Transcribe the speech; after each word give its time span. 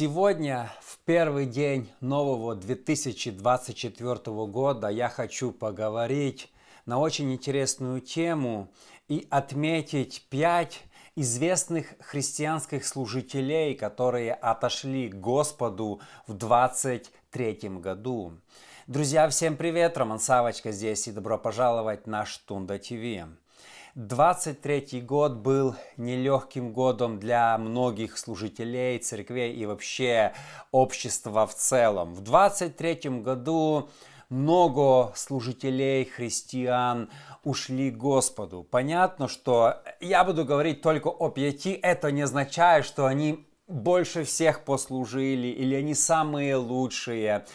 Сегодня, 0.00 0.70
в 0.80 0.96
первый 1.04 1.44
день 1.44 1.90
нового 2.00 2.54
2024 2.54 4.14
года, 4.46 4.86
я 4.86 5.08
хочу 5.08 5.50
поговорить 5.50 6.52
на 6.86 7.00
очень 7.00 7.34
интересную 7.34 8.00
тему 8.00 8.72
и 9.08 9.26
отметить 9.28 10.24
пять 10.30 10.84
известных 11.16 11.94
христианских 11.98 12.86
служителей, 12.86 13.74
которые 13.74 14.34
отошли 14.34 15.08
к 15.08 15.16
Господу 15.16 16.00
в 16.28 16.34
23 16.34 17.58
году. 17.80 18.34
Друзья, 18.86 19.28
всем 19.28 19.56
привет! 19.56 19.98
Роман 19.98 20.20
Савочка 20.20 20.70
здесь 20.70 21.08
и 21.08 21.10
добро 21.10 21.38
пожаловать 21.38 22.06
на 22.06 22.24
Штунда 22.24 22.78
ТВ. 22.78 23.26
23 23.98 25.00
год 25.00 25.38
был 25.38 25.74
нелегким 25.96 26.72
годом 26.72 27.18
для 27.18 27.58
многих 27.58 28.16
служителей, 28.16 28.96
церквей 29.00 29.52
и 29.52 29.66
вообще 29.66 30.34
общества 30.70 31.48
в 31.48 31.54
целом. 31.56 32.14
В 32.14 32.20
23 32.20 33.10
году 33.22 33.88
много 34.28 35.12
служителей, 35.16 36.04
христиан 36.04 37.10
ушли 37.42 37.90
к 37.90 37.96
Господу. 37.96 38.62
Понятно, 38.62 39.26
что 39.26 39.82
я 39.98 40.22
буду 40.22 40.44
говорить 40.44 40.80
только 40.80 41.08
о 41.08 41.28
пяти, 41.28 41.72
это 41.72 42.12
не 42.12 42.22
означает, 42.22 42.84
что 42.84 43.06
они 43.06 43.48
больше 43.66 44.22
всех 44.22 44.64
послужили 44.64 45.48
или 45.48 45.74
они 45.74 45.94
самые 45.94 46.54
лучшие. 46.54 47.46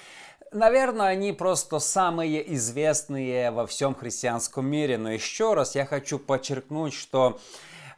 Наверное, 0.54 1.08
они 1.08 1.32
просто 1.34 1.80
самые 1.80 2.54
известные 2.56 3.50
во 3.52 3.66
всем 3.66 3.96
христианском 3.96 4.66
мире. 4.68 4.98
Но 4.98 5.12
еще 5.12 5.56
раз 5.56 5.76
я 5.76 5.86
хочу 5.86 6.20
подчеркнуть, 6.20 6.94
что 6.94 7.40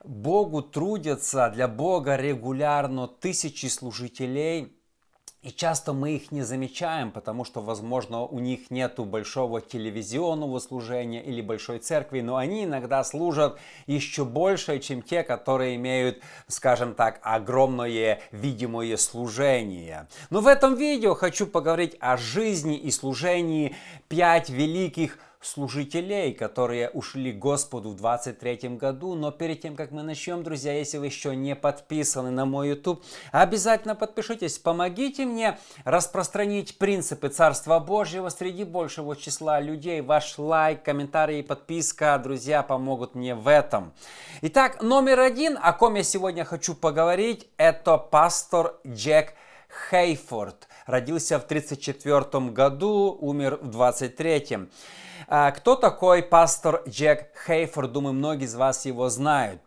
Богу 0.03 0.61
трудятся, 0.61 1.49
для 1.49 1.67
Бога 1.67 2.15
регулярно 2.15 3.07
тысячи 3.07 3.65
служителей– 3.67 4.71
и 5.45 5.51
часто 5.51 5.93
мы 5.93 6.15
их 6.15 6.31
не 6.31 6.41
замечаем, 6.41 7.11
потому 7.11 7.45
что, 7.45 7.61
возможно, 7.61 8.23
у 8.23 8.39
них 8.39 8.71
нет 8.71 8.95
большого 8.97 9.61
телевизионного 9.61 10.57
служения 10.57 11.21
или 11.21 11.39
большой 11.39 11.77
церкви, 11.77 12.21
но 12.21 12.37
они 12.37 12.63
иногда 12.63 13.03
служат 13.03 13.59
еще 13.85 14.25
больше, 14.25 14.79
чем 14.79 15.03
те, 15.03 15.21
которые 15.21 15.75
имеют, 15.75 16.19
скажем 16.47 16.95
так, 16.95 17.19
огромное 17.21 18.21
видимое 18.31 18.97
служение. 18.97 20.07
Но 20.31 20.41
в 20.41 20.47
этом 20.47 20.73
видео 20.73 21.13
хочу 21.13 21.45
поговорить 21.45 21.95
о 21.99 22.17
жизни 22.17 22.75
и 22.75 22.89
служении 22.89 23.75
пять 24.07 24.49
великих 24.49 25.19
служителей, 25.45 26.33
которые 26.33 26.89
ушли 26.89 27.31
Господу 27.31 27.89
в 27.89 27.95
23 27.95 28.69
году. 28.77 29.15
Но 29.15 29.31
перед 29.31 29.61
тем, 29.61 29.75
как 29.75 29.91
мы 29.91 30.03
начнем, 30.03 30.43
друзья, 30.43 30.73
если 30.73 30.97
вы 30.97 31.05
еще 31.05 31.35
не 31.35 31.55
подписаны 31.55 32.31
на 32.31 32.45
мой 32.45 32.69
YouTube, 32.69 33.03
обязательно 33.31 33.95
подпишитесь. 33.95 34.57
Помогите 34.57 35.25
мне 35.25 35.57
распространить 35.83 36.77
принципы 36.77 37.29
Царства 37.29 37.79
Божьего 37.79 38.29
среди 38.29 38.63
большего 38.63 39.15
числа 39.15 39.59
людей. 39.59 40.01
Ваш 40.01 40.37
лайк, 40.37 40.83
комментарий 40.83 41.39
и 41.39 41.43
подписка, 41.43 42.19
друзья, 42.21 42.63
помогут 42.63 43.15
мне 43.15 43.35
в 43.35 43.47
этом. 43.47 43.93
Итак, 44.41 44.81
номер 44.81 45.19
один, 45.19 45.57
о 45.61 45.73
ком 45.73 45.95
я 45.95 46.03
сегодня 46.03 46.43
хочу 46.43 46.73
поговорить, 46.73 47.47
это 47.57 47.97
пастор 47.97 48.75
Джек 48.85 49.33
Хейфорд. 49.89 50.67
Родился 50.85 51.39
в 51.39 51.45
1934 51.45 52.51
году, 52.51 53.17
умер 53.19 53.59
в 53.61 53.69
23 53.69 54.45
а, 54.53 54.67
кто 55.27 55.75
такой 55.75 56.23
пастор 56.23 56.83
Джек 56.87 57.35
Хейфорд? 57.45 57.91
Думаю, 57.91 58.13
многие 58.13 58.45
из 58.45 58.55
вас 58.55 58.85
его 58.85 59.09
знают. 59.09 59.61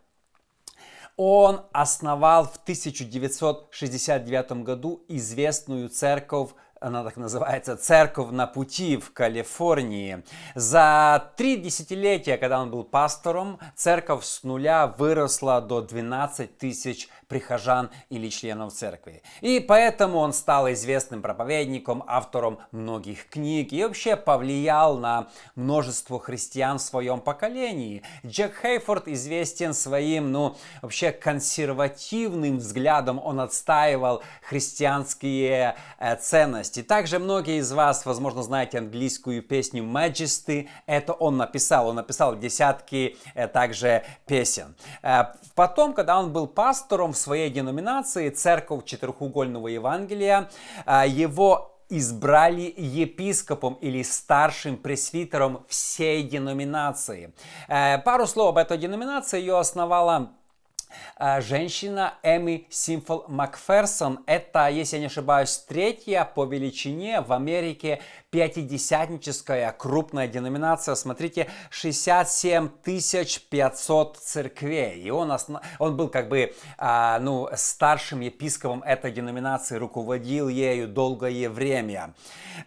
Он 1.17 1.65
основал 1.73 2.45
в 2.45 2.55
1969 2.63 4.63
году 4.63 5.03
известную 5.09 5.89
церковь 5.89 6.51
она 6.81 7.03
так 7.03 7.17
называется, 7.17 7.75
«Церковь 7.75 8.31
на 8.31 8.47
пути» 8.47 8.97
в 8.97 9.11
Калифорнии. 9.11 10.23
За 10.55 11.31
три 11.35 11.57
десятилетия, 11.57 12.37
когда 12.37 12.61
он 12.61 12.71
был 12.71 12.83
пастором, 12.83 13.59
церковь 13.75 14.23
с 14.23 14.43
нуля 14.43 14.87
выросла 14.87 15.61
до 15.61 15.81
12 15.81 16.57
тысяч 16.57 17.09
прихожан 17.27 17.89
или 18.09 18.29
членов 18.29 18.73
церкви. 18.73 19.21
И 19.41 19.59
поэтому 19.59 20.19
он 20.19 20.33
стал 20.33 20.71
известным 20.71 21.21
проповедником, 21.21 22.03
автором 22.07 22.59
многих 22.71 23.29
книг 23.29 23.71
и 23.73 23.83
вообще 23.83 24.15
повлиял 24.15 24.97
на 24.97 25.27
множество 25.55 26.19
христиан 26.19 26.79
в 26.79 26.81
своем 26.81 27.19
поколении. 27.19 28.03
Джек 28.25 28.59
Хейфорд 28.61 29.07
известен 29.09 29.73
своим, 29.73 30.31
ну, 30.31 30.55
вообще 30.81 31.11
консервативным 31.11 32.57
взглядом. 32.57 33.19
Он 33.23 33.39
отстаивал 33.39 34.23
христианские 34.41 35.75
э, 35.99 36.15
ценности 36.15 36.68
ценности. 36.69 36.83
Также 36.83 37.19
многие 37.19 37.59
из 37.59 37.71
вас, 37.71 38.05
возможно, 38.05 38.43
знаете 38.43 38.77
английскую 38.77 39.41
песню 39.41 39.83
Majesty. 39.83 40.67
Это 40.85 41.13
он 41.13 41.37
написал. 41.37 41.87
Он 41.87 41.95
написал 41.95 42.37
десятки 42.37 43.17
э, 43.35 43.47
также 43.47 44.03
песен. 44.25 44.75
Э, 45.01 45.25
потом, 45.55 45.93
когда 45.93 46.19
он 46.19 46.31
был 46.31 46.47
пастором 46.47 47.13
в 47.13 47.17
своей 47.17 47.49
деноминации, 47.49 48.29
церковь 48.29 48.85
четырехугольного 48.85 49.67
Евангелия, 49.67 50.49
э, 50.85 51.03
его 51.07 51.75
избрали 51.91 52.73
епископом 52.77 53.73
или 53.81 54.03
старшим 54.03 54.77
пресвитером 54.77 55.63
всей 55.67 56.21
деноминации. 56.21 57.33
Пару 57.67 58.27
слов 58.27 58.49
об 58.49 58.57
этой 58.57 58.77
деноминации. 58.77 59.39
Ее 59.39 59.57
основала 59.57 60.29
женщина 61.39 62.15
Эми 62.23 62.67
Симфол 62.69 63.25
Макферсон. 63.27 64.19
Это, 64.25 64.67
если 64.69 64.97
я 64.97 65.01
не 65.01 65.05
ошибаюсь, 65.07 65.57
третья 65.67 66.23
по 66.23 66.45
величине 66.45 67.21
в 67.21 67.33
Америке 67.33 68.01
пятидесятническая 68.31 69.71
крупная 69.71 70.27
деноминация. 70.27 70.95
Смотрите, 70.95 71.47
67 71.71 72.69
500 73.49 74.17
церквей. 74.17 75.01
И 75.01 75.09
он, 75.09 75.31
основ... 75.31 75.61
он 75.79 75.97
был 75.97 76.09
как 76.09 76.29
бы 76.29 76.53
а, 76.77 77.19
ну, 77.19 77.49
старшим 77.55 78.19
епископом 78.19 78.83
этой 78.83 79.11
деноминации, 79.11 79.77
руководил 79.77 80.47
ею 80.47 80.87
долгое 80.87 81.49
время. 81.49 82.13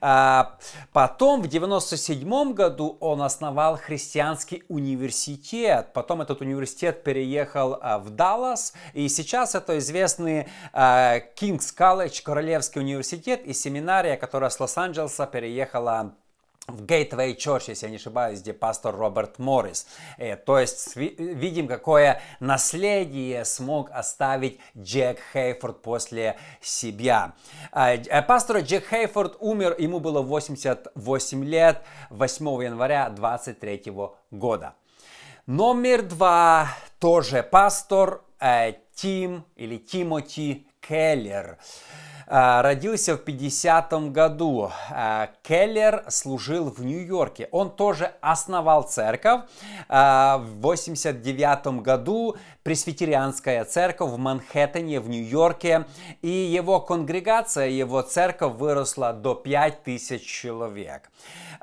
А, 0.01 0.59
потом 0.93 1.43
в 1.43 1.49
97 1.49 2.53
году 2.55 2.97
он 3.01 3.23
основал 3.23 3.77
христианский 3.77 4.65
университет. 4.69 5.93
Потом 5.93 6.23
этот 6.23 6.41
университет 6.41 7.05
переехал 7.05 7.79
а, 7.81 7.99
в 7.99 8.11
Даллас. 8.11 8.73
И 8.95 9.09
сейчас 9.09 9.55
это 9.55 9.79
известный 9.79 10.49
а, 10.73 11.21
Кингс 11.21 11.71
Колледж, 11.71 12.21
Королевский 12.23 12.81
университет 12.81 13.45
и 13.45 13.53
семинария, 13.53 14.17
которая 14.17 14.51
с 14.51 14.59
Лос-Анджелеса 14.59 15.27
переехала 15.27 15.52
приехала 15.53 16.15
в 16.67 16.85
Gateway 16.85 17.37
Church, 17.37 17.65
если 17.69 17.85
я 17.85 17.91
не 17.91 17.97
ошибаюсь, 17.97 18.41
где 18.41 18.55
пастор 18.55 18.97
Роберт 18.97 19.39
Моррис. 19.39 19.87
Э, 20.17 20.37
то 20.37 20.59
есть 20.59 20.97
видим, 20.97 21.69
какое 21.69 22.23
наследие 22.41 23.45
смог 23.45 23.91
оставить 23.91 24.59
Джек 24.79 25.19
Хейфорд 25.35 25.83
после 25.83 26.39
себя. 26.63 27.35
Э, 27.71 27.97
э, 27.97 28.23
пастор 28.23 28.61
Джек 28.61 28.89
Хейфорд 28.89 29.37
умер, 29.41 29.77
ему 29.79 30.01
было 30.01 30.23
88 30.23 31.45
лет, 31.45 31.83
8 32.09 32.63
января 32.63 33.11
23 33.11 33.93
года. 34.31 34.75
Номер 35.45 36.01
два, 36.01 36.69
тоже 36.99 37.43
пастор 37.43 38.23
Тим 38.95 39.45
или 39.57 39.77
Тимоти 39.77 40.67
Келлер. 40.87 41.59
А, 42.35 42.63
родился 42.63 43.17
в 43.17 43.25
50 43.25 44.11
году. 44.11 44.71
А, 44.91 45.29
Келлер 45.43 46.05
служил 46.09 46.71
в 46.71 46.83
Нью-Йорке. 46.85 47.49
Он 47.51 47.71
тоже 47.71 48.13
основал 48.21 48.85
церковь. 48.85 49.43
А, 49.89 50.39
в 50.39 50.61
89 50.61 51.83
году 51.83 52.37
пресвитерианская 52.63 53.65
церковь 53.65 54.11
в 54.11 54.17
Манхэттене, 54.17 55.01
в 55.01 55.09
Нью-Йорке. 55.09 55.87
И 56.23 56.31
его 56.31 56.81
конгрегация, 56.81 57.69
его 57.69 58.03
церковь 58.03 58.55
выросла 58.55 59.13
до 59.13 59.35
5000 59.35 60.23
человек. 60.25 61.11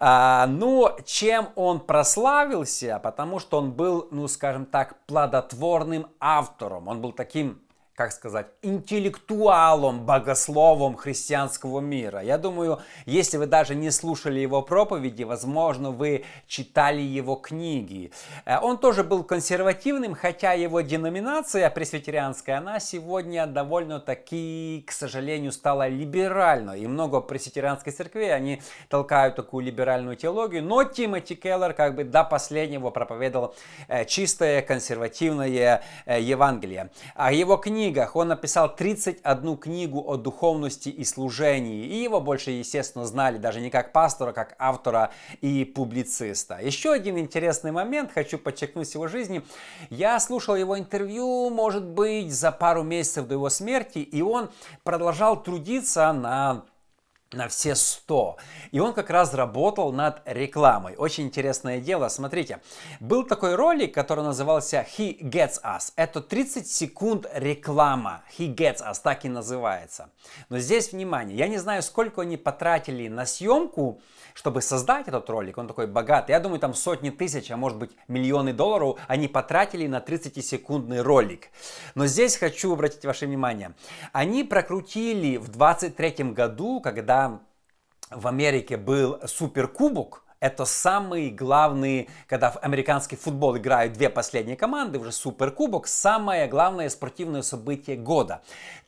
Ну, 0.02 0.92
чем 1.04 1.50
он 1.56 1.82
прославился? 1.82 3.02
Потому 3.04 3.40
что 3.40 3.58
он 3.58 3.74
был, 3.74 4.08
ну, 4.12 4.30
скажем 4.30 4.66
так, 4.66 4.96
плодотворным 5.08 6.08
автором. 6.22 6.88
Он 6.88 7.02
был 7.02 7.12
таким 7.12 7.60
как 8.00 8.14
сказать, 8.14 8.48
интеллектуалом, 8.62 10.06
богословом 10.06 10.96
христианского 10.96 11.82
мира. 11.82 12.22
Я 12.22 12.38
думаю, 12.38 12.80
если 13.06 13.36
вы 13.36 13.46
даже 13.46 13.76
не 13.76 13.92
слушали 13.92 14.40
его 14.40 14.62
проповеди, 14.62 15.24
возможно, 15.24 15.92
вы 15.92 16.24
читали 16.48 17.02
его 17.02 17.36
книги. 17.36 18.14
Э, 18.46 18.60
он 18.62 18.78
тоже 18.78 19.04
был 19.04 19.26
консервативным, 19.26 20.16
хотя 20.16 20.54
его 20.54 20.80
деноминация 20.80 21.70
пресвитерианская, 21.70 22.60
она 22.60 22.80
сегодня 22.80 23.46
довольно-таки, 23.48 24.86
к 24.88 24.94
сожалению, 24.94 25.52
стала 25.52 25.90
либеральной. 25.90 26.80
И 26.80 26.88
много 26.88 27.20
пресвитерианской 27.20 27.92
церкви, 27.92 28.28
они 28.28 28.62
толкают 28.88 29.36
такую 29.36 29.66
либеральную 29.66 30.16
теологию. 30.16 30.64
Но 30.64 30.86
Тимоти 30.86 31.36
Келлер 31.36 31.74
как 31.74 31.96
бы 31.96 32.06
до 32.06 32.24
последнего 32.24 32.92
проповедовал 32.92 33.56
э, 33.90 34.06
чистое 34.06 34.62
консервативное 34.62 35.84
э, 36.06 36.22
Евангелие. 36.22 36.92
А 37.14 37.34
его 37.34 37.58
книги 37.58 37.89
книгах. 37.90 38.16
Он 38.16 38.28
написал 38.28 38.76
31 38.76 39.58
книгу 39.58 40.04
о 40.06 40.16
духовности 40.18 40.90
и 40.90 41.04
служении. 41.04 41.86
И 41.86 42.04
его 42.04 42.22
больше, 42.22 42.52
естественно, 42.52 43.06
знали 43.06 43.38
даже 43.38 43.62
не 43.62 43.70
как 43.70 43.92
пастора, 43.92 44.32
как 44.32 44.56
автора 44.60 45.12
и 45.42 45.66
публициста. 45.66 46.60
Еще 46.62 46.92
один 46.92 47.18
интересный 47.18 47.72
момент, 47.72 48.12
хочу 48.14 48.38
подчеркнуть 48.38 48.94
его 48.94 49.08
жизни. 49.08 49.42
Я 49.90 50.20
слушал 50.20 50.56
его 50.56 50.78
интервью, 50.78 51.50
может 51.50 51.84
быть, 51.84 52.32
за 52.32 52.52
пару 52.52 52.84
месяцев 52.84 53.28
до 53.28 53.34
его 53.36 53.50
смерти, 53.50 54.00
и 54.00 54.22
он 54.22 54.50
продолжал 54.84 55.42
трудиться 55.42 56.14
на 56.14 56.64
на 57.32 57.48
все 57.48 57.76
100. 57.76 58.38
И 58.72 58.80
он 58.80 58.94
как 58.94 59.10
раз 59.10 59.34
работал 59.34 59.92
над 59.92 60.22
рекламой. 60.26 60.96
Очень 60.96 61.26
интересное 61.26 61.80
дело. 61.80 62.08
Смотрите, 62.10 62.60
был 63.00 63.24
такой 63.24 63.56
ролик, 63.56 63.94
который 63.94 64.24
назывался 64.24 64.86
He 64.98 65.20
Gets 65.20 65.62
Us. 65.64 65.94
Это 65.96 66.22
30 66.22 66.68
секунд 66.68 67.28
реклама. 67.34 68.24
He 68.38 68.54
Gets 68.54 68.82
Us, 68.82 68.98
так 69.04 69.26
и 69.26 69.30
называется. 69.30 70.10
Но 70.50 70.60
здесь 70.60 70.92
внимание, 70.92 71.38
я 71.38 71.48
не 71.48 71.58
знаю, 71.58 71.84
сколько 71.84 72.22
они 72.22 72.38
потратили 72.38 73.08
на 73.08 73.26
съемку, 73.26 74.02
чтобы 74.34 74.62
создать 74.62 75.08
этот 75.08 75.30
ролик. 75.30 75.58
Он 75.58 75.68
такой 75.68 75.86
богатый. 75.86 76.32
Я 76.32 76.40
думаю, 76.40 76.60
там 76.60 76.74
сотни 76.74 77.10
тысяч, 77.10 77.52
а 77.52 77.58
может 77.58 77.78
быть 77.78 77.92
миллионы 78.08 78.54
долларов 78.54 78.98
они 79.08 79.28
потратили 79.28 79.86
на 79.88 80.00
30-секундный 80.00 81.02
ролик. 81.02 81.50
Но 81.94 82.06
здесь 82.06 82.38
хочу 82.38 82.74
обратить 82.74 83.06
ваше 83.06 83.26
внимание. 83.26 83.74
Они 84.14 84.44
прокрутили 84.44 85.38
в 85.38 85.50
23 85.50 86.32
году, 86.32 86.80
когда 86.80 87.19
в 88.12 88.28
Америке 88.28 88.78
был 88.78 89.20
суперкубок, 89.26 90.24
это 90.40 90.64
самый 90.64 91.32
главный, 91.32 92.10
когда 92.28 92.52
в 92.52 92.58
американский 92.62 93.18
футбол 93.18 93.58
играют 93.58 93.94
две 93.94 94.10
последние 94.10 94.56
команды, 94.56 94.98
уже 94.98 95.12
суперкубок, 95.12 95.86
самое 95.86 96.48
главное 96.48 96.90
спортивное 96.90 97.42
событие 97.42 97.98
года. 97.98 98.42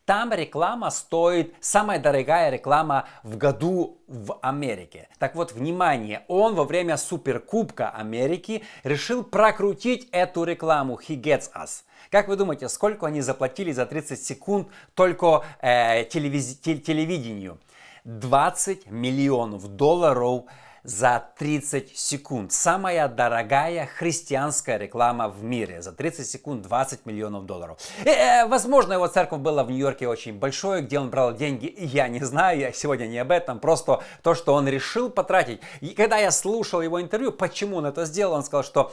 Там 0.06 0.31
реклама 0.33 0.89
стоит, 0.89 1.54
самая 1.60 2.00
дорогая 2.00 2.50
реклама 2.50 3.07
в 3.24 3.38
году 3.38 4.00
в 4.07 4.39
Америке. 4.42 5.10
Так 5.19 5.36
вот, 5.36 5.51
внимание, 5.51 6.24
он 6.28 6.56
во 6.56 6.63
время 6.63 6.98
Суперкубка 6.98 7.89
Америки 7.89 8.63
решил 8.83 9.24
прокрутить 9.24 10.10
эту 10.12 10.44
рекламу 10.44 11.00
He 11.00 11.22
Gets 11.22 11.51
Us. 11.54 11.83
Как 12.10 12.28
вы 12.28 12.36
думаете, 12.36 12.68
сколько 12.68 13.07
они 13.07 13.22
заплатили 13.22 13.72
за 13.72 13.86
30 13.86 14.22
секунд 14.22 14.69
только 14.95 15.44
э, 15.62 16.06
телевиз... 16.06 16.57
телевидению? 16.57 17.60
20 18.03 18.89
миллионов 18.89 19.68
долларов 19.68 20.45
за 20.83 21.24
30 21.38 21.95
секунд. 21.95 22.51
Самая 22.51 23.07
дорогая 23.07 23.86
христианская 23.86 24.77
реклама 24.77 25.30
в 25.30 25.44
мире. 25.44 25.81
За 25.81 25.92
30 25.92 26.27
секунд 26.27 26.63
20 26.63 27.06
миллионов 27.06 27.45
долларов. 27.45 27.77
И, 28.03 28.09
э, 28.09 28.48
возможно, 28.48 28.94
его 28.94 29.07
церковь 29.07 29.39
была 29.39 29.63
в 29.63 29.69
Нью-Йорке 29.69 30.07
очень 30.07 30.39
большой, 30.39 30.81
где 30.81 31.00
он 31.00 31.12
брал 31.12 31.36
деньги. 31.36 31.74
Я 31.77 32.07
не 32.07 32.19
знаю, 32.21 32.59
я 32.59 32.71
сегодня 32.71 33.06
не 33.06 33.19
об 33.19 33.31
этом. 33.31 33.59
Просто 33.59 34.04
то, 34.24 34.33
что 34.33 34.54
он 34.54 34.68
решил 34.68 35.12
потратить. 35.12 35.62
И 35.81 35.89
когда 35.89 36.18
я 36.18 36.31
слушал 36.31 36.81
его 36.81 37.00
интервью, 37.00 37.31
почему 37.31 37.77
он 37.77 37.86
это 37.86 38.06
сделал, 38.06 38.33
он 38.33 38.44
сказал, 38.44 38.63
что 38.63 38.92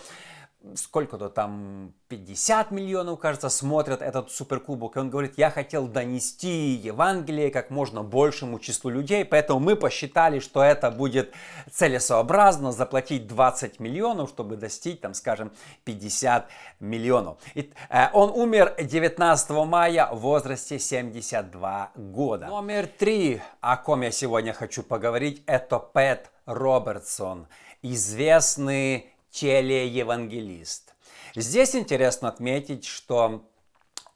сколько-то 0.74 1.28
там 1.28 1.92
50 2.08 2.70
миллионов, 2.70 3.18
кажется, 3.18 3.48
смотрят 3.48 4.02
этот 4.02 4.30
суперкубок. 4.30 4.96
И 4.96 5.00
он 5.00 5.10
говорит, 5.10 5.34
я 5.36 5.50
хотел 5.50 5.86
донести 5.86 6.70
Евангелие 6.70 7.50
как 7.50 7.70
можно 7.70 8.02
большему 8.02 8.58
числу 8.58 8.90
людей, 8.90 9.24
поэтому 9.24 9.60
мы 9.60 9.76
посчитали, 9.76 10.38
что 10.38 10.62
это 10.62 10.90
будет 10.90 11.34
целесообразно 11.70 12.72
заплатить 12.72 13.26
20 13.26 13.80
миллионов, 13.80 14.30
чтобы 14.30 14.56
достичь, 14.56 15.00
там, 15.00 15.14
скажем, 15.14 15.52
50 15.84 16.48
миллионов. 16.80 17.38
И, 17.54 17.72
э, 17.88 18.08
он 18.12 18.30
умер 18.30 18.74
19 18.78 19.50
мая 19.64 20.08
в 20.12 20.20
возрасте 20.20 20.78
72 20.78 21.92
года. 21.94 22.46
Номер 22.46 22.86
три, 22.86 23.40
о 23.60 23.76
ком 23.76 24.02
я 24.02 24.10
сегодня 24.10 24.52
хочу 24.52 24.82
поговорить, 24.82 25.42
это 25.46 25.78
Пэт 25.78 26.30
Робертсон, 26.46 27.46
известный 27.82 29.12
телеевангелист. 29.40 30.94
Здесь 31.36 31.76
интересно 31.76 32.28
отметить, 32.28 32.84
что 32.84 33.48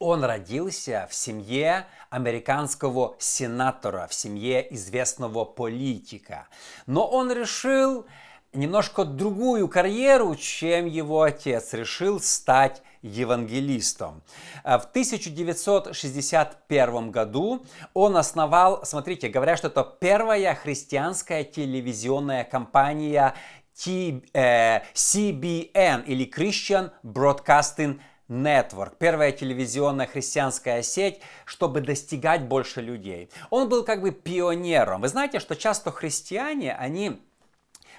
он 0.01 0.25
родился 0.25 1.07
в 1.09 1.15
семье 1.15 1.87
американского 2.11 3.15
сенатора, 3.21 4.09
в 4.09 4.15
семье 4.15 4.67
известного 4.75 5.45
политика. 5.45 6.49
Но 6.87 7.07
он 7.07 7.31
решил 7.31 8.05
немножко 8.53 9.05
другую 9.05 9.69
карьеру, 9.69 10.35
чем 10.35 10.87
его 10.87 11.23
отец. 11.23 11.73
Решил 11.73 12.19
стать 12.21 12.83
евангелистом. 13.03 14.23
В 14.65 14.89
1961 14.91 17.13
году 17.13 17.65
он 17.95 18.17
основал, 18.17 18.85
смотрите, 18.85 19.29
говорят, 19.29 19.59
что 19.59 19.69
это 19.69 19.85
первая 19.85 20.55
христианская 20.55 21.45
телевизионная 21.45 22.45
компания 22.45 23.35
Э, 23.75 24.83
CBN 24.95 26.05
или 26.05 26.31
Christian 26.31 26.91
Broadcasting 27.03 28.01
Network, 28.29 28.97
первая 28.99 29.33
телевизионная 29.33 30.07
христианская 30.07 30.83
сеть, 30.83 31.21
чтобы 31.45 31.81
достигать 31.81 32.43
больше 32.43 32.81
людей. 32.81 33.31
Он 33.51 33.69
был 33.69 33.85
как 33.85 34.01
бы 34.03 34.11
пионером. 34.11 35.01
Вы 35.01 35.09
знаете, 35.09 35.39
что 35.41 35.57
часто 35.57 35.91
христиане, 35.91 36.75
они 36.75 37.21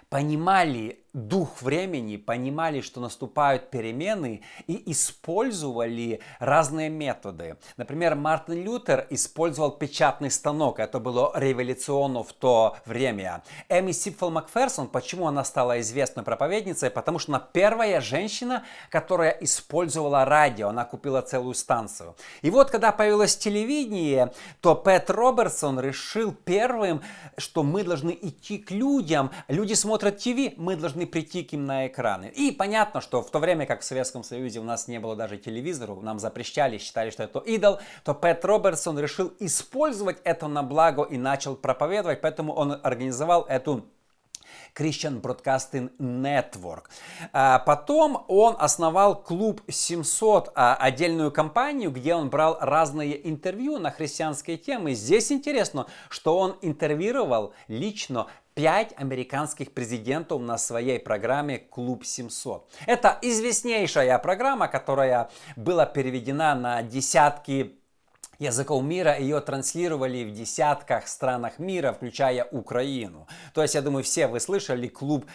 понимали 0.10 1.03
дух 1.14 1.62
времени, 1.62 2.18
понимали, 2.18 2.82
что 2.82 3.00
наступают 3.00 3.70
перемены 3.70 4.42
и 4.66 4.92
использовали 4.92 6.22
разные 6.40 6.90
методы. 6.90 7.58
Например, 7.78 8.16
Мартин 8.16 8.64
Лютер 8.64 9.06
использовал 9.12 9.72
печатный 9.72 10.32
станок, 10.32 10.80
это 10.80 11.00
было 11.00 11.32
революционно 11.36 12.24
в 12.24 12.34
то 12.34 12.78
время. 12.86 13.44
Эми 13.70 13.92
Сипфел 13.92 14.32
Макферсон, 14.32 14.88
почему 14.88 15.28
она 15.28 15.44
стала 15.44 15.80
известной 15.82 16.24
проповедницей? 16.24 16.90
Потому 16.90 17.20
что 17.20 17.32
она 17.32 17.40
первая 17.40 18.02
женщина, 18.02 18.64
которая 18.90 19.32
использовала 19.42 20.26
радио, 20.26 20.70
она 20.70 20.84
купила 20.84 21.22
целую 21.22 21.54
станцию. 21.54 22.16
И 22.42 22.50
вот, 22.50 22.72
когда 22.72 22.92
появилось 22.92 23.38
телевидение, 23.38 24.34
то 24.62 24.76
Пэт 24.76 25.12
Робертсон 25.12 25.80
решил 25.80 26.34
первым, 26.34 27.02
что 27.38 27.62
мы 27.62 27.84
должны 27.84 28.18
идти 28.20 28.58
к 28.58 28.72
людям. 28.72 29.30
Люди 29.48 29.74
смотрят 29.74 30.18
ТВ, 30.18 30.58
мы 30.58 30.76
должны 30.76 31.03
прийти 31.06 31.44
к 31.44 31.52
ним 31.52 31.66
на 31.66 31.88
экраны. 31.88 32.32
И 32.36 32.52
понятно, 32.52 33.02
что 33.02 33.22
в 33.22 33.30
то 33.30 33.40
время, 33.40 33.66
как 33.66 33.82
в 33.82 33.84
Советском 33.84 34.24
Союзе 34.24 34.60
у 34.60 34.64
нас 34.64 34.88
не 34.88 35.00
было 35.00 35.16
даже 35.16 35.38
телевизоров, 35.38 36.02
нам 36.02 36.20
запрещали, 36.20 36.78
считали, 36.78 37.10
что 37.10 37.24
это 37.24 37.40
идол, 37.40 37.80
то 38.04 38.14
Пэт 38.14 38.44
Робертсон 38.46 39.00
решил 39.00 39.34
использовать 39.40 40.18
это 40.24 40.48
на 40.48 40.64
благо 40.64 41.04
и 41.04 41.18
начал 41.18 41.56
проповедовать, 41.56 42.22
поэтому 42.22 42.54
он 42.54 42.80
организовал 42.84 43.44
эту 43.44 43.86
Christian 44.76 45.22
Broadcasting 45.22 45.92
Network. 46.00 46.86
А 47.32 47.60
потом 47.60 48.26
он 48.28 48.56
основал 48.60 49.22
клуб 49.22 49.62
700, 49.68 50.52
а, 50.56 50.76
отдельную 50.76 51.32
компанию, 51.32 51.92
где 51.92 52.16
он 52.16 52.30
брал 52.30 52.58
разные 52.60 53.30
интервью 53.30 53.78
на 53.78 53.92
христианские 53.92 54.58
темы. 54.58 54.94
Здесь 54.94 55.32
интересно, 55.32 55.88
что 56.10 56.38
он 56.38 56.58
интервьюировал 56.62 57.54
лично 57.68 58.28
пять 58.56 58.94
американских 58.98 59.74
президентов 59.74 60.42
на 60.42 60.58
своей 60.58 61.00
программе 61.00 61.58
«Клуб 61.58 62.04
700». 62.04 62.64
Это 62.86 63.18
известнейшая 63.22 64.18
программа, 64.20 64.68
которая 64.68 65.30
была 65.56 65.86
переведена 65.86 66.54
на 66.56 66.82
десятки 66.84 67.80
языков 68.44 68.84
мира, 68.84 69.18
ее 69.18 69.40
транслировали 69.42 70.24
в 70.24 70.34
десятках 70.34 71.08
странах 71.08 71.60
мира, 71.60 71.94
включая 71.94 72.46
Украину. 72.46 73.28
То 73.54 73.62
есть, 73.62 73.76
я 73.76 73.82
думаю, 73.82 74.04
все 74.04 74.28
вы 74.28 74.40
слышали 74.40 74.88
клуб 74.88 75.26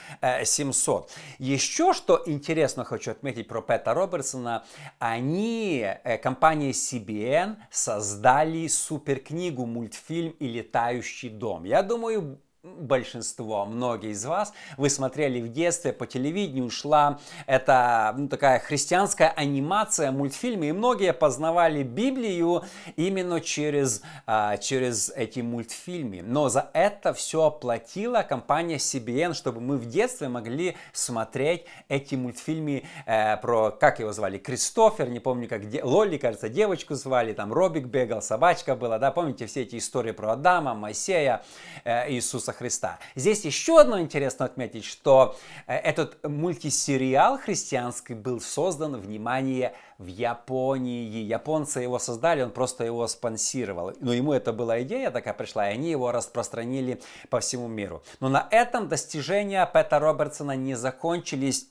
700. 0.45 1.11
Еще 1.39 1.93
что 1.93 2.23
интересно 2.27 2.85
хочу 2.85 3.11
отметить 3.11 3.49
про 3.49 3.61
Пэта 3.61 3.95
Робертсона, 3.95 4.65
они, 4.99 5.87
э, 6.05 6.19
компания 6.19 6.71
CBN, 6.71 7.57
создали 7.71 8.67
суперкнигу, 8.69 9.67
мультфильм 9.67 10.31
и 10.39 10.47
летающий 10.47 11.29
дом. 11.29 11.65
Я 11.65 11.83
думаю, 11.83 12.39
большинство, 12.63 13.65
многие 13.65 14.11
из 14.11 14.25
вас, 14.25 14.53
вы 14.77 14.91
смотрели 14.91 15.41
в 15.41 15.53
детстве 15.53 15.93
по 15.93 16.07
телевидению, 16.07 16.71
шла 16.71 17.21
это 17.47 18.13
ну, 18.17 18.29
такая 18.29 18.59
христианская 18.59 19.29
анимация, 19.29 20.11
мультфильмы, 20.11 20.69
и 20.69 20.73
многие 20.73 21.13
познавали 21.13 21.85
Библию 21.85 22.65
именно 22.97 23.41
через, 23.41 24.03
а, 24.27 24.57
через 24.57 25.11
эти 25.11 25.41
мультфильмы. 25.41 26.23
Но 26.23 26.49
за 26.49 26.69
это 26.73 27.15
все 27.15 27.51
платила 27.51 28.23
компания 28.23 28.77
CBN, 28.77 29.35
чтобы 29.35 29.61
мы 29.61 29.77
в 29.77 29.87
детстве 29.87 30.29
могли 30.29 30.77
смотреть 30.93 31.65
эти 31.89 32.17
мультфильмы 32.17 32.85
э, 33.07 33.37
про, 33.37 33.71
как 33.71 34.01
его 34.01 34.13
звали, 34.13 34.39
Кристофер, 34.39 35.09
не 35.09 35.21
помню 35.21 35.49
как, 35.49 35.69
де, 35.69 35.83
Лолли, 35.83 36.17
кажется, 36.17 36.49
девочку 36.49 36.95
звали, 36.95 37.33
там 37.33 37.53
Робик 37.53 37.87
бегал, 37.87 38.21
собачка 38.21 38.75
была, 38.75 38.99
да, 38.99 39.13
помните 39.13 39.47
все 39.47 39.63
эти 39.63 39.79
истории 39.79 40.13
про 40.13 40.33
Адама, 40.33 40.75
Моисея, 40.75 41.45
э, 41.85 42.11
Иисуса 42.11 42.48
Иисуса 42.49 42.53
Христа. 42.53 42.99
Здесь 43.15 43.45
еще 43.45 43.81
одно 43.81 44.01
интересно 44.01 44.47
отметить, 44.47 44.85
что 44.85 45.37
э, 45.67 45.75
этот 45.75 46.19
мультисериал 46.25 47.39
христианский 47.39 48.15
был 48.15 48.41
создан, 48.41 48.97
внимание, 48.97 49.75
в 49.99 50.07
Японии. 50.07 51.23
Японцы 51.25 51.81
его 51.81 51.99
создали, 51.99 52.43
он 52.43 52.51
просто 52.51 52.85
его 52.85 53.07
спонсировал. 53.09 53.93
Но 54.01 54.13
ему 54.13 54.33
это 54.33 54.53
была 54.53 54.83
идея 54.83 55.11
такая 55.11 55.35
пришла, 55.35 55.69
и 55.69 55.75
они 55.75 55.91
его 55.91 56.13
распространили 56.13 57.01
по 57.31 57.41
всему 57.41 57.69
миру. 57.69 58.03
Но 58.21 58.29
на 58.29 58.47
этом 58.51 58.89
достижения 58.89 59.67
Пэта 59.67 59.99
Робертсона 59.99 60.57
не 60.57 60.75
закончились. 60.77 61.69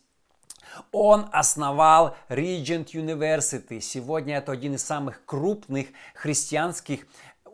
Он 0.92 1.28
основал 1.32 2.16
Regent 2.30 2.94
University. 2.94 3.80
Сегодня 3.80 4.38
это 4.38 4.52
один 4.52 4.76
из 4.76 4.84
самых 4.84 5.26
крупных 5.26 5.88
христианских 6.14 7.08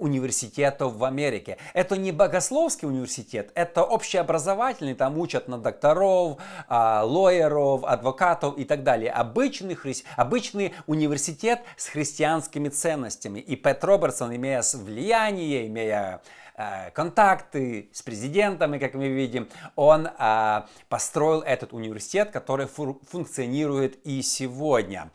университетов 0.03 0.93
в 0.93 1.03
Америке. 1.05 1.57
Это 1.73 1.97
не 1.97 2.11
богословский 2.11 2.87
университет, 2.87 3.51
это 3.55 3.83
общеобразовательный, 3.83 4.95
там 4.95 5.17
учат 5.17 5.47
на 5.47 5.57
докторов, 5.57 6.39
а, 6.67 7.03
лоеров, 7.03 7.85
адвокатов 7.85 8.57
и 8.57 8.65
так 8.65 8.83
далее. 8.83 9.11
Обычный, 9.11 9.75
хри... 9.75 9.95
обычный 10.17 10.73
университет 10.87 11.61
с 11.77 11.87
христианскими 11.87 12.67
ценностями. 12.67 13.39
И 13.39 13.55
Пэт 13.55 13.83
Робертсон, 13.83 14.35
имея 14.35 14.61
влияние, 14.73 15.67
имея 15.67 16.21
э, 16.57 16.91
контакты 16.91 17.89
с 17.93 18.01
президентами, 18.01 18.77
как 18.77 18.93
мы 18.95 19.07
видим, 19.07 19.47
он 19.75 20.09
а, 20.17 20.67
построил 20.89 21.41
этот 21.41 21.71
университет, 21.71 22.31
который 22.31 22.67
функционирует 22.67 24.05
и 24.05 24.21
сегодня. 24.21 25.11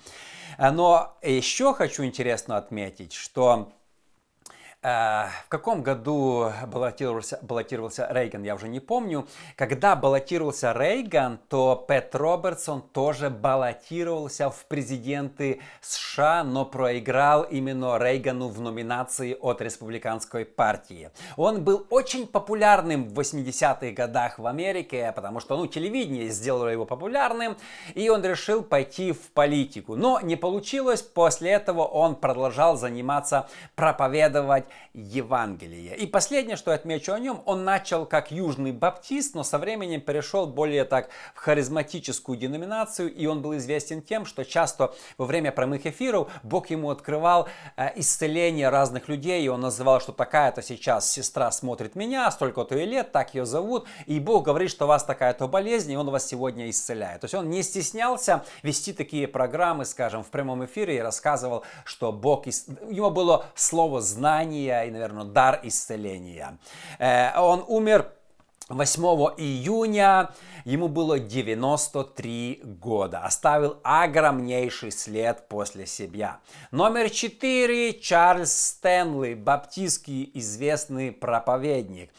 Но 0.59 1.17
еще 1.23 1.75
хочу 1.75 2.05
интересно 2.05 2.57
отметить, 2.57 3.13
что 3.13 3.69
Э, 3.69 3.78
в 4.81 5.49
каком 5.49 5.83
году 5.83 6.53
баллотировался, 6.69 7.41
баллотировался 7.43 8.07
Рейган, 8.11 8.45
я 8.45 8.55
уже 8.55 8.69
не 8.69 8.79
помню. 8.79 9.27
Когда 9.57 9.97
баллотировался 9.97 10.73
Рейган, 10.73 11.41
то 11.49 11.75
Пэт 11.75 12.15
Робертсон 12.15 12.83
тоже 12.83 13.29
баллотировался 13.29 14.51
в 14.51 14.65
президенты 14.67 15.61
США, 15.81 16.45
но 16.45 16.65
проиграл 16.65 17.43
именно 17.43 17.99
Рейгану 17.99 18.49
в 18.49 18.61
номинации 18.61 19.37
от 19.41 19.61
республиканской 19.63 20.45
партии. 20.45 21.11
Он 21.37 21.65
был 21.65 21.85
очень 21.91 22.29
популярным 22.29 23.09
в 23.09 23.19
80-х 23.19 23.91
годах 23.91 24.39
в 24.39 24.47
Америке, 24.47 25.13
потому 25.15 25.41
что 25.41 25.57
ну, 25.57 25.67
телевидение 25.67 26.29
сделало 26.29 26.69
его 26.69 26.87
популярным, 26.87 27.57
и 27.95 28.09
он 28.11 28.25
решил 28.25 28.63
пойти 28.63 29.11
в 29.11 29.33
политику. 29.33 29.97
Но 29.97 30.21
не 30.21 30.37
получилось, 30.37 31.03
после 31.03 31.51
этого 31.51 31.83
он 31.83 32.15
продолжал 32.15 32.77
заниматься 32.77 33.49
проповедовать 33.75 34.68
Евангелие. 34.95 35.97
И 35.97 36.07
последнее, 36.07 36.57
что 36.57 36.71
я 36.71 36.77
отмечу 36.77 37.13
о 37.13 37.19
нем, 37.19 37.43
он 37.45 37.65
начал 37.65 38.07
как 38.07 38.31
южный 38.31 38.73
баптист, 38.73 39.35
но 39.35 39.43
со 39.43 39.59
временем 39.59 40.01
перешел 40.01 40.47
более 40.47 40.85
так 40.85 41.09
в 41.35 41.39
харизматическую 41.39 42.39
деноминацию, 42.39 43.13
и 43.13 43.27
он 43.27 43.43
был 43.43 43.57
известен 43.57 44.03
тем, 44.03 44.25
что 44.27 44.45
часто 44.45 44.95
во 45.17 45.27
время 45.27 45.53
прямых 45.53 45.87
эфиров 45.87 46.31
Бог 46.43 46.71
ему 46.71 46.91
открывал 46.91 47.49
э, 47.77 47.91
исцеление 47.97 48.69
разных 48.69 49.09
людей, 49.09 49.45
и 49.45 49.49
он 49.49 49.61
называл, 49.61 50.01
что 50.01 50.13
такая-то 50.13 50.63
сейчас 50.63 51.11
сестра 51.11 51.51
смотрит 51.51 51.95
меня, 51.95 52.31
столько-то 52.31 52.77
и 52.77 52.85
лет, 52.85 53.13
так 53.13 53.35
ее 53.35 53.47
зовут, 53.47 53.87
и 54.07 54.21
Бог 54.21 54.45
говорит, 54.45 54.71
что 54.71 54.85
у 54.85 54.89
вас 54.89 55.05
такая-то 55.05 55.47
болезнь, 55.49 55.93
и 55.93 55.97
он 55.97 56.11
вас 56.11 56.27
сегодня 56.27 56.69
исцеляет. 56.71 57.21
То 57.21 57.25
есть 57.27 57.35
он 57.35 57.51
не 57.51 57.63
стеснялся 57.63 58.45
вести 58.63 58.93
такие 58.93 59.29
программы, 59.29 59.85
скажем, 59.85 60.23
в 60.23 60.29
прямом 60.29 60.65
эфире 60.65 60.97
и 60.97 61.01
рассказывал, 61.01 61.65
что 61.85 62.13
Бог, 62.13 62.47
у 62.47 62.93
него 62.93 63.11
было 63.11 63.47
слово 63.55 64.01
знание, 64.01 64.58
исцеления 64.59 64.85
и, 64.85 64.91
наверное, 64.91 65.25
дар 65.25 65.61
исцеления. 65.63 66.59
Э, 66.99 67.39
он 67.39 67.65
умер 67.67 68.13
8 68.69 69.03
июня 69.39 70.31
ему 70.67 70.89
было 70.89 71.19
93 71.19 72.61
года. 72.65 73.21
Оставил 73.21 73.81
огромнейший 73.83 74.93
след 74.93 75.49
после 75.49 75.87
себя. 75.87 76.41
Номер 76.71 77.09
4. 77.09 77.95
Чарльз 77.95 78.53
Стэнли, 78.53 79.33
баптистский 79.33 80.31
известный 80.35 81.13
проповедник. 81.13 82.11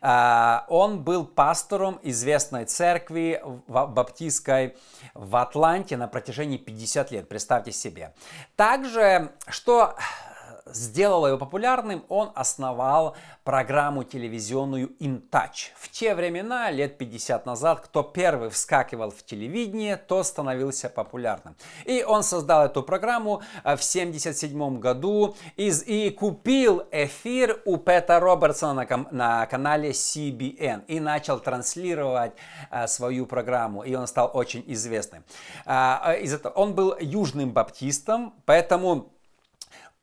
Э, 0.00 0.60
он 0.68 1.02
был 1.02 1.24
пастором 1.24 1.98
известной 2.04 2.66
церкви 2.66 3.42
баптистской 3.66 4.76
в 5.14 5.34
Атланте 5.34 5.96
на 5.96 6.06
протяжении 6.06 6.56
50 6.56 7.10
лет. 7.10 7.28
Представьте 7.28 7.72
себе. 7.72 8.14
Также, 8.54 9.32
что 9.48 9.96
сделало 10.66 11.28
его 11.28 11.38
популярным, 11.38 12.04
он 12.08 12.30
основал 12.34 13.16
программу 13.44 14.04
телевизионную 14.04 14.88
InTouch. 14.98 15.70
В 15.76 15.88
те 15.90 16.14
времена, 16.14 16.70
лет 16.70 16.98
50 16.98 17.46
назад, 17.46 17.80
кто 17.80 18.02
первый 18.02 18.50
вскакивал 18.50 19.10
в 19.10 19.22
телевидение, 19.24 19.96
то 19.96 20.22
становился 20.24 20.88
популярным. 20.88 21.56
И 21.84 22.02
он 22.02 22.22
создал 22.22 22.64
эту 22.66 22.82
программу 22.82 23.42
э, 23.64 23.76
в 23.76 23.84
1977 23.84 24.78
году 24.80 25.36
и, 25.56 25.68
и 25.68 26.10
купил 26.10 26.82
эфир 26.90 27.60
у 27.64 27.76
Пэта 27.76 28.18
Робертсона 28.18 28.86
на, 28.88 29.06
на 29.10 29.46
канале 29.46 29.90
CBN 29.90 30.84
и 30.86 31.00
начал 31.00 31.38
транслировать 31.38 32.32
а, 32.70 32.86
свою 32.86 33.26
программу, 33.26 33.82
и 33.82 33.94
он 33.94 34.06
стал 34.06 34.30
очень 34.34 34.64
известным. 34.66 35.24
А, 35.64 36.16
из 36.20 36.34
этого, 36.34 36.52
он 36.54 36.74
был 36.74 36.96
южным 36.98 37.52
баптистом, 37.52 38.34
поэтому 38.44 39.12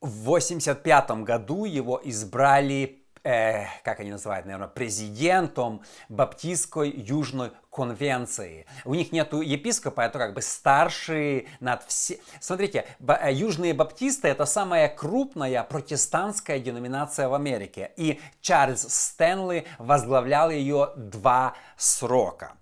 в 0.04 0.28
1985 0.28 1.24
году 1.24 1.64
его 1.64 1.98
избрали 2.04 2.98
э, 3.22 3.64
как 3.82 4.00
они 4.00 4.10
называют, 4.10 4.44
наверное, 4.44 4.68
президентом 4.68 5.80
Баптистской 6.10 6.90
Южной 6.90 7.52
конвенции. 7.70 8.66
У 8.84 8.94
них 8.94 9.12
нет 9.12 9.32
епископа, 9.32 10.02
это 10.02 10.18
как 10.18 10.34
бы 10.34 10.42
старший 10.42 11.48
над 11.60 11.82
все. 11.84 12.20
Смотрите, 12.38 12.84
э, 13.00 13.32
южные 13.32 13.72
баптисты 13.72 14.28
это 14.28 14.44
самая 14.44 14.88
крупная 14.88 15.62
протестантская 15.64 16.58
деноминация 16.58 17.28
в 17.28 17.34
Америке. 17.34 17.92
И 17.96 18.20
Чарльз 18.42 18.86
Стэнли 18.86 19.66
возглавлял 19.78 20.50
ее 20.50 20.90
два 20.96 21.54
срока. 21.78 22.52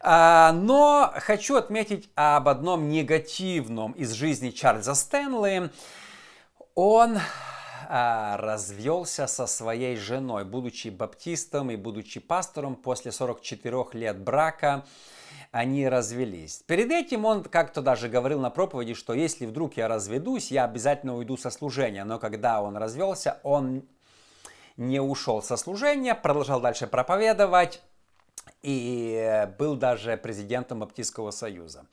А, 0.00 0.52
но 0.52 1.12
хочу 1.16 1.56
отметить 1.56 2.08
об 2.14 2.48
одном 2.48 2.88
негативном 2.88 3.92
из 3.92 4.12
жизни 4.12 4.48
Чарльза 4.48 4.94
Стэнли. 4.94 5.70
Он 6.78 7.18
а, 7.88 8.36
развелся 8.36 9.26
со 9.26 9.46
своей 9.46 9.96
женой, 9.96 10.44
будучи 10.44 10.88
баптистом 10.88 11.70
и 11.70 11.76
будучи 11.76 12.20
пастором 12.20 12.76
после 12.76 13.12
44 13.12 13.84
лет 13.94 14.18
брака 14.18 14.84
они 15.52 15.88
развелись. 15.88 16.62
Перед 16.66 16.90
этим 16.90 17.24
он 17.24 17.44
как-то 17.44 17.80
даже 17.80 18.10
говорил 18.10 18.40
на 18.40 18.50
проповеди, 18.50 18.92
что 18.92 19.14
если 19.14 19.46
вдруг 19.46 19.78
я 19.78 19.88
разведусь, 19.88 20.50
я 20.50 20.64
обязательно 20.64 21.16
уйду 21.16 21.38
со 21.38 21.48
служения. 21.48 22.04
Но 22.04 22.18
когда 22.18 22.60
он 22.60 22.76
развелся, 22.76 23.40
он 23.42 23.88
не 24.76 25.00
ушел 25.00 25.42
со 25.42 25.56
служения, 25.56 26.14
продолжал 26.14 26.60
дальше 26.60 26.86
проповедовать 26.86 27.80
и 28.62 29.48
был 29.58 29.76
даже 29.76 30.16
президентом 30.16 30.80
Баптистского 30.80 31.30
союза. 31.30 31.86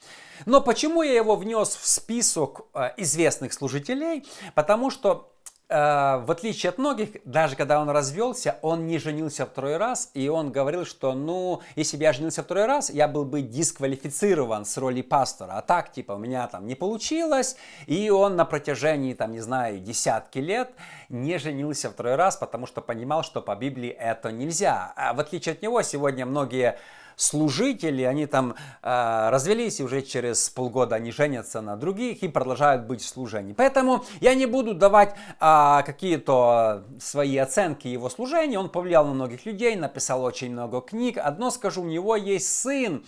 Но 0.45 0.61
почему 0.61 1.03
я 1.03 1.13
его 1.13 1.35
внес 1.35 1.75
в 1.75 1.85
список 1.85 2.65
э, 2.73 2.91
известных 2.97 3.53
служителей? 3.53 4.25
Потому 4.55 4.89
что 4.89 5.33
Э, 5.43 5.52
в 5.73 6.31
отличие 6.31 6.69
от 6.69 6.77
многих, 6.77 7.09
даже 7.25 7.55
когда 7.55 7.81
он 7.81 7.89
развелся, 7.89 8.59
он 8.61 8.85
не 8.85 8.99
женился 8.99 9.47
второй 9.47 9.77
раз, 9.77 10.11
и 10.13 10.29
он 10.29 10.51
говорил, 10.51 10.85
что, 10.85 11.13
ну, 11.13 11.61
если 11.75 11.97
бы 11.97 12.03
я 12.03 12.13
женился 12.13 12.43
второй 12.43 12.67
раз, 12.67 12.91
я 12.91 13.07
был 13.07 13.25
бы 13.25 13.41
дисквалифицирован 13.41 14.65
с 14.65 14.77
роли 14.77 15.01
пастора. 15.01 15.53
А 15.53 15.61
так, 15.63 15.91
типа, 15.91 16.11
у 16.11 16.17
меня 16.19 16.47
там 16.47 16.67
не 16.67 16.75
получилось, 16.75 17.55
и 17.87 18.11
он 18.11 18.35
на 18.35 18.45
протяжении, 18.45 19.15
там, 19.15 19.31
не 19.31 19.39
знаю, 19.39 19.79
десятки 19.79 20.37
лет 20.37 20.73
не 21.09 21.39
женился 21.39 21.89
второй 21.89 22.15
раз, 22.15 22.37
потому 22.37 22.67
что 22.67 22.81
понимал, 22.81 23.23
что 23.23 23.41
по 23.41 23.55
Библии 23.55 23.89
это 23.89 24.31
нельзя. 24.31 24.93
А 24.95 25.13
в 25.13 25.19
отличие 25.19 25.53
от 25.53 25.63
него, 25.63 25.81
сегодня 25.81 26.27
многие 26.27 26.77
служители, 27.15 28.03
они 28.03 28.25
там 28.25 28.55
э, 28.81 29.29
развелись, 29.29 29.79
и 29.79 29.83
уже 29.83 30.01
через 30.01 30.49
полгода 30.49 30.95
они 30.95 31.11
женятся 31.11 31.61
на 31.61 31.75
других 31.75 32.23
и 32.23 32.27
продолжают 32.27 32.83
быть 32.83 33.01
в 33.01 33.07
служении. 33.07 33.53
Поэтому 33.53 34.03
я 34.19 34.35
не 34.35 34.45
буду 34.45 34.73
давать 34.73 35.15
э, 35.39 35.79
какие-то 35.85 36.83
свои 36.99 37.37
оценки 37.37 37.87
его 37.87 38.09
служения. 38.09 38.59
Он 38.59 38.69
повлиял 38.69 39.05
на 39.05 39.13
многих 39.13 39.45
людей, 39.45 39.75
написал 39.75 40.23
очень 40.23 40.51
много 40.51 40.81
книг. 40.81 41.17
Одно 41.17 41.51
скажу, 41.51 41.81
у 41.81 41.85
него 41.85 42.15
есть 42.15 42.47
сын, 42.47 43.03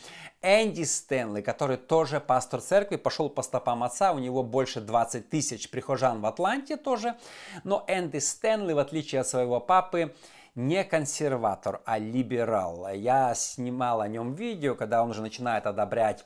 Энди 0.45 0.83
Стэнли, 0.83 1.41
который 1.41 1.77
тоже 1.77 2.19
пастор 2.19 2.61
церкви, 2.61 2.97
пошел 2.97 3.29
по 3.29 3.41
стопам 3.41 3.83
отца, 3.83 4.11
у 4.13 4.19
него 4.19 4.43
больше 4.43 4.79
20 4.79 5.27
тысяч 5.27 5.71
прихожан 5.71 6.21
в 6.21 6.25
Атланте 6.27 6.77
тоже. 6.77 7.15
Но 7.63 7.83
Энди 7.87 8.19
Стэнли, 8.19 8.73
в 8.73 8.77
отличие 8.77 9.21
от 9.21 9.27
своего 9.27 9.59
папы, 9.59 10.13
не 10.55 10.83
консерватор, 10.83 11.81
а 11.85 11.97
либерал. 11.99 12.87
Я 12.93 13.33
снимал 13.35 14.01
о 14.01 14.07
нем 14.07 14.33
видео, 14.33 14.75
когда 14.75 15.03
он 15.03 15.11
уже 15.11 15.21
начинает 15.21 15.67
одобрять 15.67 16.25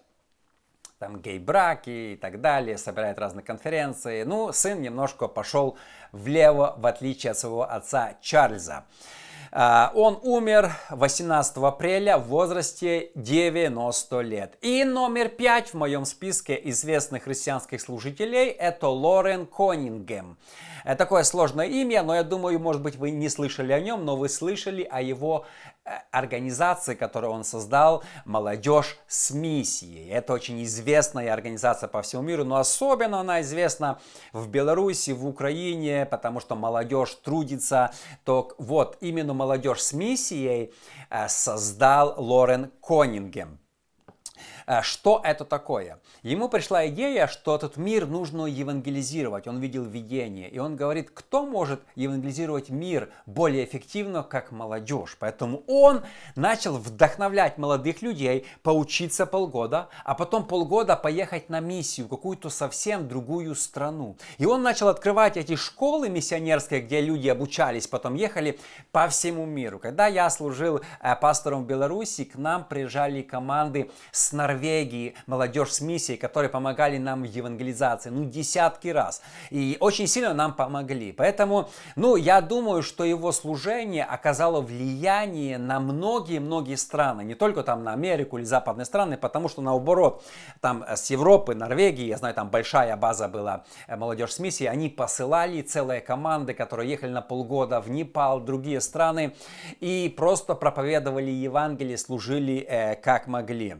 там 0.99 1.19
гей-браки 1.21 2.13
и 2.13 2.15
так 2.17 2.41
далее, 2.41 2.77
собирает 2.77 3.17
разные 3.19 3.43
конференции. 3.43 4.23
Ну, 4.23 4.51
сын 4.51 4.81
немножко 4.81 5.27
пошел 5.27 5.77
влево, 6.11 6.75
в 6.77 6.85
отличие 6.85 7.31
от 7.31 7.37
своего 7.37 7.69
отца 7.69 8.17
Чарльза. 8.21 8.85
А, 9.51 9.91
он 9.95 10.19
умер 10.21 10.71
18 10.91 11.57
апреля 11.57 12.17
в 12.17 12.27
возрасте 12.27 13.11
90 13.15 14.21
лет. 14.21 14.57
И 14.61 14.83
номер 14.83 15.29
пять 15.29 15.69
в 15.69 15.73
моем 15.73 16.05
списке 16.05 16.59
известных 16.65 17.23
христианских 17.23 17.81
служителей– 17.81 18.47
это 18.49 18.87
Лорен 18.87 19.47
Конингем. 19.47 20.37
Э, 20.85 20.95
такое 20.95 21.23
сложное 21.23 21.67
имя, 21.67 22.03
но 22.03 22.15
я 22.15 22.23
думаю, 22.23 22.59
может 22.59 22.81
быть, 22.81 22.95
вы 22.95 23.11
не 23.11 23.29
слышали 23.29 23.71
о 23.73 23.79
нем, 23.79 24.05
но 24.05 24.15
вы 24.15 24.29
слышали 24.29 24.83
о 24.83 25.01
его 25.01 25.45
э, 25.85 25.91
организации, 26.11 26.95
которую 26.95 27.33
он 27.33 27.43
создал, 27.43 28.03
«Молодежь 28.25 28.97
с 29.07 29.31
миссией». 29.31 30.09
Это 30.09 30.33
очень 30.33 30.63
известная 30.63 31.33
организация 31.33 31.87
по 31.87 32.01
всему 32.01 32.21
миру, 32.21 32.43
но 32.43 32.57
особенно 32.57 33.19
она 33.19 33.41
известна 33.41 33.99
в 34.31 34.47
Беларуси, 34.47 35.11
в 35.11 35.27
Украине, 35.27 36.05
потому 36.05 36.39
что 36.39 36.55
молодежь 36.55 37.15
трудится. 37.15 37.91
То 38.23 38.53
вот 38.57 38.97
именно 39.01 39.33
«Молодежь 39.39 39.81
с 39.81 39.93
миссией» 39.93 40.73
э, 41.09 41.29
создал 41.29 42.13
Лорен 42.17 42.71
Конингем. 42.81 43.57
Э, 44.67 44.81
что 44.81 45.21
это 45.23 45.45
такое? 45.45 45.99
Ему 46.23 46.49
пришла 46.49 46.87
идея, 46.87 47.27
что 47.27 47.55
этот 47.55 47.77
мир 47.77 48.05
нужно 48.05 48.45
евангелизировать. 48.45 49.47
Он 49.47 49.59
видел 49.59 49.83
видение. 49.83 50.49
И 50.49 50.59
он 50.59 50.75
говорит, 50.75 51.11
кто 51.13 51.45
может 51.45 51.81
евангелизировать 51.95 52.69
мир 52.69 53.09
более 53.25 53.63
эффективно, 53.63 54.23
как 54.23 54.51
молодежь. 54.51 55.15
Поэтому 55.19 55.63
он 55.67 56.01
начал 56.35 56.77
вдохновлять 56.77 57.57
молодых 57.57 58.01
людей 58.01 58.45
поучиться 58.63 59.25
полгода, 59.25 59.87
а 60.03 60.13
потом 60.13 60.45
полгода 60.45 60.95
поехать 60.97 61.49
на 61.49 61.61
миссию, 61.61 62.09
какую-то 62.09 62.49
совсем 62.49 63.07
другую 63.07 63.55
страну. 63.55 64.17
И 64.37 64.45
он 64.45 64.61
начал 64.61 64.89
открывать 64.89 65.37
эти 65.37 65.55
школы 65.55 66.09
миссионерские, 66.09 66.81
где 66.81 66.99
люди 66.99 67.29
обучались, 67.29 67.87
потом 67.87 68.15
ехали 68.15 68.59
по 68.91 69.07
всему 69.07 69.45
миру. 69.45 69.79
Когда 69.79 70.07
я 70.07 70.29
служил 70.29 70.81
э, 71.01 71.15
пастором 71.15 71.63
в 71.63 71.67
Беларуси, 71.67 72.25
к 72.25 72.35
нам 72.35 72.65
приезжали 72.65 73.21
команды 73.21 73.89
с 74.11 74.33
Норвегии 74.33 75.15
молодежь 75.27 75.71
с 75.71 75.81
миссией, 75.81 76.08
которые 76.17 76.49
помогали 76.49 76.97
нам 76.97 77.23
в 77.23 77.25
евангелизации, 77.25 78.09
ну, 78.09 78.25
десятки 78.25 78.89
раз. 78.89 79.21
И 79.49 79.77
очень 79.79 80.07
сильно 80.07 80.33
нам 80.33 80.53
помогли. 80.53 81.11
Поэтому, 81.11 81.69
ну, 81.95 82.15
я 82.15 82.41
думаю, 82.41 82.81
что 82.83 83.03
его 83.03 83.31
служение 83.31 84.03
оказало 84.03 84.61
влияние 84.61 85.57
на 85.57 85.79
многие-многие 85.79 86.75
страны, 86.75 87.21
не 87.23 87.35
только 87.35 87.63
там 87.63 87.83
на 87.83 87.93
Америку 87.93 88.37
или 88.37 88.45
западные 88.45 88.85
страны, 88.85 89.17
потому 89.17 89.49
что 89.49 89.61
наоборот, 89.61 90.23
там 90.61 90.83
с 90.87 91.09
Европы, 91.09 91.55
Норвегии, 91.55 92.05
я 92.05 92.17
знаю, 92.17 92.33
там 92.35 92.49
большая 92.49 92.95
база 92.95 93.27
была 93.27 93.63
э, 93.87 93.95
молодежь 93.95 94.33
с 94.33 94.39
миссией, 94.39 94.69
они 94.69 94.89
посылали 94.89 95.61
целые 95.61 96.01
команды, 96.01 96.53
которые 96.53 96.89
ехали 96.89 97.11
на 97.11 97.21
полгода 97.21 97.81
в 97.81 97.89
Непал, 97.89 98.39
другие 98.39 98.81
страны, 98.81 99.35
и 99.79 100.13
просто 100.15 100.55
проповедовали 100.55 101.31
Евангелие, 101.31 101.97
служили 101.97 102.65
э, 102.67 102.95
как 102.95 103.27
могли. 103.27 103.77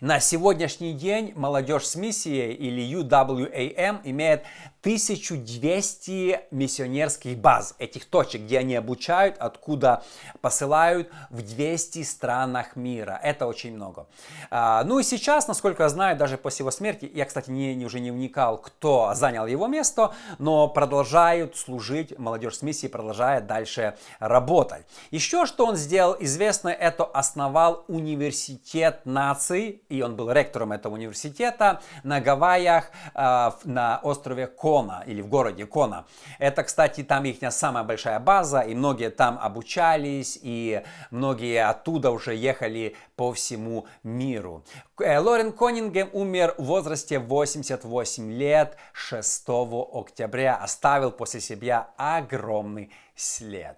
На 0.00 0.20
сегодняшний 0.20 0.92
день 0.92 1.32
молодежь 1.34 1.84
с 1.84 1.96
миссией 1.96 2.52
или 2.52 2.80
UWAM 3.00 4.00
имеет 4.04 4.44
1200 4.82 6.40
миссионерских 6.52 7.36
баз, 7.36 7.74
этих 7.80 8.04
точек, 8.04 8.42
где 8.42 8.60
они 8.60 8.76
обучают, 8.76 9.36
откуда 9.38 10.04
посылают 10.40 11.10
в 11.30 11.42
200 11.42 12.04
странах 12.04 12.76
мира. 12.76 13.18
Это 13.24 13.48
очень 13.48 13.74
много. 13.74 14.06
А, 14.52 14.84
ну 14.84 15.00
и 15.00 15.02
сейчас, 15.02 15.48
насколько 15.48 15.82
я 15.82 15.88
знаю, 15.88 16.16
даже 16.16 16.38
после 16.38 16.62
его 16.62 16.70
смерти, 16.70 17.10
я, 17.12 17.24
кстати, 17.24 17.50
не, 17.50 17.74
не, 17.74 17.84
уже 17.84 17.98
не 17.98 18.12
вникал, 18.12 18.58
кто 18.58 19.14
занял 19.14 19.48
его 19.48 19.66
место, 19.66 20.14
но 20.38 20.68
продолжают 20.68 21.56
служить, 21.56 22.16
молодежь 22.16 22.58
с 22.58 22.62
миссией 22.62 22.90
продолжает 22.90 23.48
дальше 23.48 23.96
работать. 24.20 24.86
Еще 25.10 25.44
что 25.44 25.66
он 25.66 25.74
сделал 25.74 26.16
известно, 26.20 26.68
это 26.68 27.04
основал 27.04 27.84
университет 27.88 29.00
наций, 29.04 29.82
и 29.88 30.02
он 30.02 30.16
был 30.16 30.30
ректором 30.30 30.72
этого 30.72 30.94
университета 30.94 31.80
на 32.04 32.20
Гавайях, 32.20 32.90
а, 33.14 33.58
на 33.64 34.00
острове 34.02 34.46
Ко 34.46 34.68
Кона 34.68 35.02
или 35.06 35.22
в 35.22 35.28
городе 35.28 35.64
Кона. 35.64 36.04
Это, 36.38 36.62
кстати, 36.62 37.02
там 37.02 37.24
их 37.24 37.38
самая 37.52 37.84
большая 37.84 38.20
база, 38.20 38.60
и 38.60 38.74
многие 38.74 39.08
там 39.10 39.38
обучались, 39.40 40.38
и 40.42 40.82
многие 41.10 41.66
оттуда 41.66 42.10
уже 42.10 42.34
ехали 42.34 42.94
по 43.16 43.32
всему 43.32 43.86
миру. 44.02 44.62
Э, 45.00 45.18
Лорен 45.18 45.52
Конингем 45.52 46.10
умер 46.12 46.54
в 46.58 46.64
возрасте 46.64 47.20
88 47.20 48.32
лет 48.32 48.76
6 48.92 49.44
октября, 49.92 50.56
оставил 50.56 51.12
после 51.12 51.40
себя 51.40 51.90
огромный 51.96 52.90
след. 53.14 53.76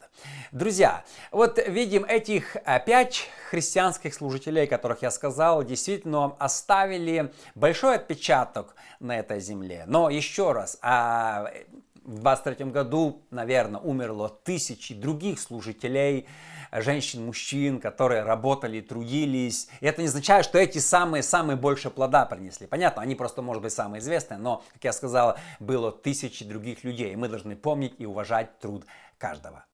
Друзья, 0.50 1.04
вот 1.30 1.58
видим 1.66 2.04
этих 2.04 2.56
э, 2.56 2.80
пять 2.84 3.28
христианских 3.50 4.14
служителей, 4.14 4.66
которых 4.66 5.02
я 5.02 5.10
сказал, 5.10 5.62
действительно 5.62 6.36
оставили 6.38 7.32
большой 7.54 7.96
отпечаток 7.96 8.74
на 8.98 9.18
этой 9.18 9.40
земле. 9.40 9.84
Но 9.86 10.08
еще 10.08 10.52
раз, 10.52 10.78
а 10.80 11.50
в 12.04 12.20
23 12.20 12.66
году, 12.66 13.22
наверное, 13.30 13.80
умерло 13.80 14.28
тысячи 14.28 14.94
других 14.94 15.40
служителей, 15.40 16.26
женщин, 16.72 17.26
мужчин, 17.26 17.80
которые 17.80 18.22
работали, 18.22 18.80
трудились. 18.80 19.68
И 19.80 19.86
это 19.86 20.00
не 20.02 20.08
означает, 20.08 20.44
что 20.44 20.58
эти 20.58 20.78
самые-самые 20.78 21.56
больше 21.56 21.90
плода 21.90 22.26
принесли. 22.26 22.66
Понятно, 22.66 23.02
они 23.02 23.14
просто, 23.14 23.42
может 23.42 23.62
быть, 23.62 23.72
самые 23.72 24.00
известные, 24.00 24.38
но, 24.38 24.64
как 24.74 24.84
я 24.84 24.92
сказал, 24.92 25.36
было 25.58 25.92
тысячи 25.92 26.44
других 26.44 26.84
людей. 26.84 27.12
И 27.12 27.16
мы 27.16 27.28
должны 27.28 27.56
помнить 27.56 27.94
и 27.98 28.06
уважать 28.06 28.58
труд 28.58 28.84
каждого. 29.18 29.64